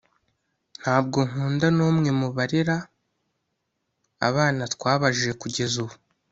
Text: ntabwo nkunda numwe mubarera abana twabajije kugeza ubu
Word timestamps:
ntabwo 0.81 1.19
nkunda 1.29 1.67
numwe 1.77 2.09
mubarera 2.19 2.77
abana 4.29 4.63
twabajije 4.73 5.31
kugeza 5.41 5.75
ubu 5.83 5.95